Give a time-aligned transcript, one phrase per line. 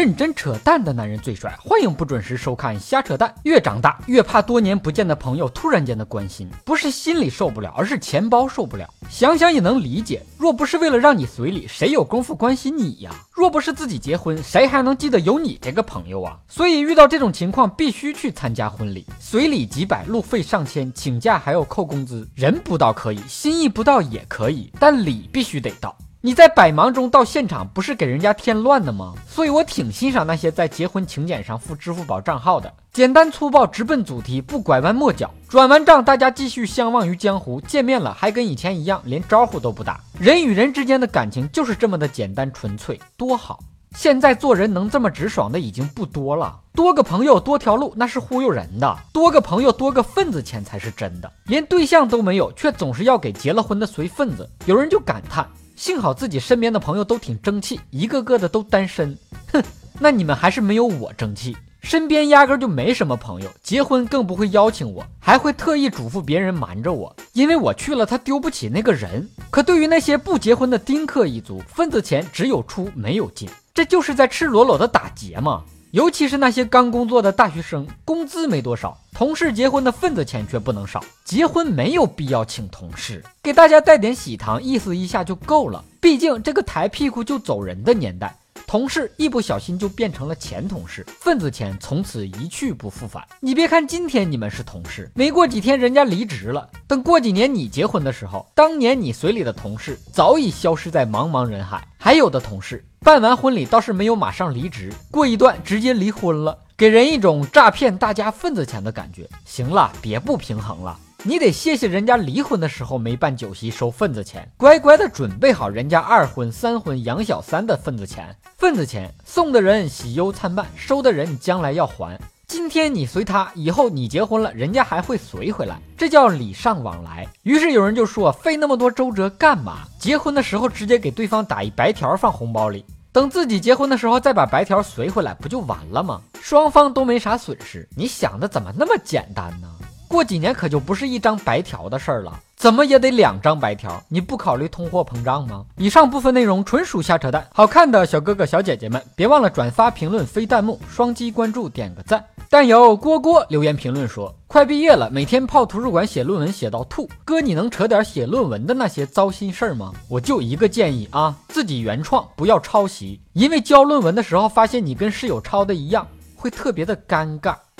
[0.00, 3.34] 认真扯淡的男人最帅，欢迎不准时收看瞎扯淡。
[3.42, 8.88] 越长大越怕多年不见的朋友突然间的关心，不是心里受不了，而是钱包受不了。
[9.10, 13.10] 想想也能理解，若不是为了让你随礼，谁有功夫关心你呀？
[13.30, 16.38] 若不是自己结婚，谁还能记得有你这个朋友啊？
[16.48, 22.26] 所以遇到这种情况，必须去参加婚礼，随礼几百，路费上千，请假还要扣工资。
[22.34, 25.94] 人不到可以，心意不到也可以，但礼必须得到。
[26.22, 29.14] 你在百忙中到现场，不是给人家添乱的吗？
[29.26, 35.30] 所以我挺欣赏那些在结婚请柬上付支付宝账号的，简单粗暴，直奔主题，不拐弯抹角。
[35.48, 37.58] 转完账，大家继续相忘于江湖。
[37.62, 39.98] 见面了还跟以前一样，连招呼都不打。
[40.18, 43.58] 人与人之间的感情就是这么的简单纯粹，多好。
[43.96, 51.32] 现在做人能这么直爽的已经不多了，多个朋友多条路那是忽悠人的，多个朋友多个份子钱才是真的。
[51.46, 55.48] 连对象都没有，却总是要给结了婚的随份子，有人就感叹。
[55.80, 59.16] 幸好自己身边的朋友都挺争气，一个个的都单身。
[59.50, 59.64] 哼，
[59.98, 61.56] 那你们还是没有我争气。
[61.80, 69.26] 身边压根就没什么朋友，结婚更不会邀请我，还会特意嘱咐别人瞒着我，因为我去了他丢不起那个人。
[69.48, 75.64] 可对于那些不结婚的丁克一族，份子钱只有出没有进，这就是在赤裸裸的打劫吗。
[75.92, 81.04] 尤其是那些刚工作的大学生，工资没多少，同事结婚的份子钱却不能少。
[81.24, 85.84] 结婚没有必要请同事，给大家带点喜糖，意思一下就够了。
[86.00, 88.36] 毕竟这个抬屁股就走人的年代，
[88.70, 93.20] 同事一不小心就变成了前同事，份子钱从此一去不复返。
[93.40, 101.84] 你别看今天你们是同事，没过几天人家离职了，等过几年你结婚的时候，当年你随礼的同事早已消失在茫茫人海。
[101.98, 102.84] 还有的同事。
[103.00, 109.28] 办完婚礼倒是没有马上离职，过一段直接离婚了，给人一种诈骗大家份子钱的感觉。
[109.44, 118.34] 行了，别不平衡了，你得谢谢人家离婚的时候没办酒席收份子钱，乖乖的准备好人家二婚三婚养小三的份子钱。
[118.56, 122.18] 份子钱送的人喜忧参半，收的人将来要还。
[122.48, 127.28] 今天你随他，以后你结婚了，人家还会随回来，这叫礼尚往来。
[127.42, 129.80] 于是有人就说，费那么多周折干嘛？
[129.98, 136.22] 结婚的时候直接给对方打一白条放红包里，等自己结婚的时候再把白条随回来，不就完了吗？
[136.40, 137.86] 双方都没啥损失。
[137.94, 139.68] 你想的怎么那么简单呢？
[140.10, 144.02] 过几年可就不是一张白条的事儿了，怎么也得两张白条。
[144.08, 145.64] 你不考虑通货膨胀吗？
[145.76, 147.46] 以上部分内容纯属瞎扯淡。
[147.54, 152.24] 好看的小哥哥小姐姐们，别忘了转发、评论、飞弹幕、双击关注、点个赞。
[152.48, 157.08] 但有锅锅留言评论说：“快毕业了，每天泡图书馆写论文写到吐。
[157.24, 159.92] 哥，你能扯点写论文的那些糟心事儿吗？
[160.08, 163.20] 我就一个建议啊，自己原创，不要抄袭。
[163.34, 166.04] 因为交论文的时候发现你跟室友抄的一样，
[166.34, 167.54] 会特别的尴尬。